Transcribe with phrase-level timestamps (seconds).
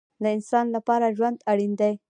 [0.21, 1.93] د انسان لپاره ژوند اړین دی